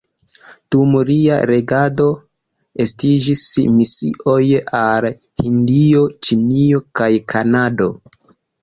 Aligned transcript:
Dum 0.75 0.95
lia 1.09 1.35
regado 1.51 2.07
estiĝis 2.85 3.45
misioj 3.77 4.41
al 4.81 5.11
Hindio, 5.19 6.05
Ĉinio 6.29 6.87
kaj 7.03 7.13
Kanado. 7.35 7.95